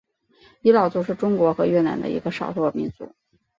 [0.63, 3.13] 仡佬族是中国和越南的一个少数民族。